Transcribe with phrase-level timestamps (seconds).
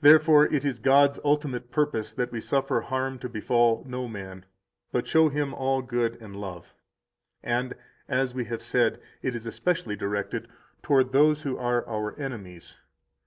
[0.00, 4.44] 193 Therefore it is God's ultimate purpose that we suffer harm to befall no man,
[4.92, 6.74] but show him all good and love;
[7.40, 7.74] 194 and,
[8.20, 10.46] as we have said, it is specially directed
[10.82, 12.78] toward those who are our enemies.